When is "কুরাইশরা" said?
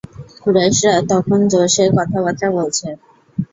0.41-0.95